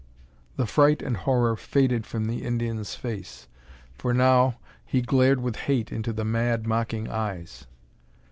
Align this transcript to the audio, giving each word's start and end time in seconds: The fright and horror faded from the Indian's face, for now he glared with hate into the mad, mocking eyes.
The 0.55 0.65
fright 0.65 1.03
and 1.03 1.15
horror 1.15 1.55
faded 1.55 2.07
from 2.07 2.25
the 2.25 2.43
Indian's 2.43 2.95
face, 2.95 3.47
for 3.93 4.15
now 4.15 4.55
he 4.83 4.99
glared 5.03 5.41
with 5.41 5.57
hate 5.69 5.91
into 5.91 6.11
the 6.11 6.25
mad, 6.25 6.65
mocking 6.65 7.07
eyes. 7.07 7.67